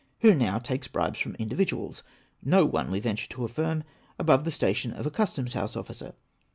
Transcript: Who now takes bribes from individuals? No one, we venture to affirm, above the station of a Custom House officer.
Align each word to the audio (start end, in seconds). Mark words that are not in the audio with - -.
Who 0.21 0.33
now 0.33 0.57
takes 0.57 0.87
bribes 0.87 1.19
from 1.19 1.35
individuals? 1.35 2.01
No 2.43 2.65
one, 2.65 2.89
we 2.89 2.99
venture 2.99 3.27
to 3.29 3.45
affirm, 3.45 3.83
above 4.17 4.45
the 4.45 4.51
station 4.51 4.91
of 4.93 5.05
a 5.05 5.11
Custom 5.11 5.45
House 5.45 5.75
officer. 5.75 6.13